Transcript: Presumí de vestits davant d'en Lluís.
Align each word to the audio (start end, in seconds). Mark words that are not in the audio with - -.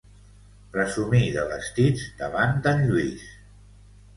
Presumí 0.75 1.19
de 1.35 1.45
vestits 1.51 2.07
davant 2.23 2.59
d'en 2.65 2.83
Lluís. 2.89 3.29